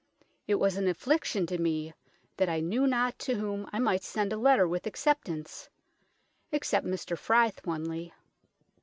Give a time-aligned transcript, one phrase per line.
[0.47, 1.93] It was an afliction to mee
[2.37, 5.69] that I knew not to whom I might send a letter with acceptance
[6.51, 8.11] (except Mr Fryth onely).